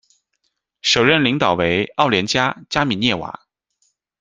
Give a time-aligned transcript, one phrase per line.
[0.81, 3.39] 首任领导为奥莉加·加米涅娃。